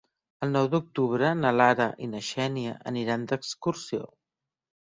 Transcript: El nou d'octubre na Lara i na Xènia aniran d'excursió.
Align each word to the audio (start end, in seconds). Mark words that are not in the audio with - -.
El 0.45 0.53
nou 0.53 0.69
d'octubre 0.71 1.29
na 1.41 1.51
Lara 1.59 1.87
i 2.07 2.11
na 2.15 2.21
Xènia 2.31 2.73
aniran 2.93 3.29
d'excursió. 3.33 4.05